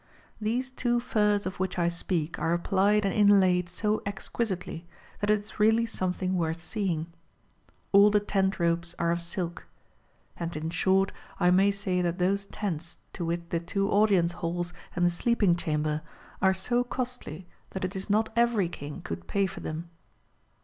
^ 0.01 0.03
These 0.41 0.71
two 0.71 0.99
furs 0.99 1.45
of 1.45 1.59
which 1.59 1.77
I 1.77 1.87
speak 1.87 2.39
are 2.39 2.53
applied 2.53 3.05
and 3.05 3.13
inlaid 3.13 3.69
so 3.69 4.01
exquisitely, 4.03 4.87
that 5.19 5.29
it 5.29 5.41
is 5.41 5.59
really 5.59 5.85
something 5.85 6.35
worth 6.35 6.59
seeing. 6.59 7.05
All 7.91 8.09
the 8.09 8.19
tent 8.19 8.59
ropes 8.59 8.95
are 8.97 9.11
of 9.11 9.21
silk. 9.21 9.67
And 10.35 10.55
in 10.57 10.71
short 10.71 11.11
I 11.39 11.51
may 11.51 11.69
say 11.69 12.01
that 12.01 12.17
those 12.17 12.47
tents, 12.47 12.97
to 13.13 13.25
wit 13.25 13.51
the 13.51 13.59
two 13.59 13.91
audience 13.91 14.31
halls 14.31 14.73
and 14.95 15.05
the 15.05 15.11
sleeping 15.11 15.55
chamber, 15.55 16.01
are 16.41 16.55
so 16.55 16.83
costly 16.83 17.45
that 17.69 17.85
it 17.85 17.95
is 17.95 18.09
not 18.09 18.33
every 18.35 18.69
king 18.69 19.03
could 19.03 19.27
pay 19.27 19.45
for 19.45 19.59
them. 19.59 19.87